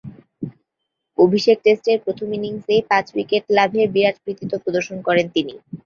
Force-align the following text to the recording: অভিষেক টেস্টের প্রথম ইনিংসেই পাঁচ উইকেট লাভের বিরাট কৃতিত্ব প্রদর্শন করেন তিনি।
অভিষেক 1.17 1.57
টেস্টের 1.65 1.97
প্রথম 2.05 2.27
ইনিংসেই 2.37 2.81
পাঁচ 2.89 3.05
উইকেট 3.15 3.43
লাভের 3.57 3.87
বিরাট 3.93 4.15
কৃতিত্ব 4.23 4.53
প্রদর্শন 4.63 4.97
করেন 5.07 5.25
তিনি। 5.35 5.53